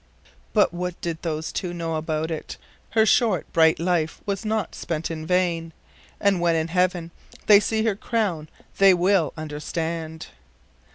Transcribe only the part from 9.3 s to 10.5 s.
understand.